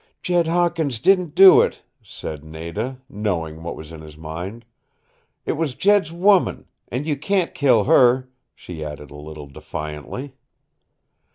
[0.23, 4.65] "Jed Hawkins didn't do it," said Nada, knowing what was in his mind.
[5.45, 6.65] "It was Jed's woman.
[6.87, 10.33] And you can't kill her!" she added a little defiantly.